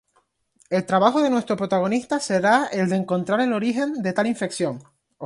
El 0.71 0.87
trabajo 0.87 1.21
de 1.21 1.29
nuestro 1.29 1.55
protagonista 1.55 2.19
será 2.19 2.65
el 2.71 2.89
de 2.89 2.95
encontrar 2.95 3.39
el 3.39 3.53
origen 3.53 4.01
de 4.01 4.13
tal 4.13 4.25
infección. 4.25 4.81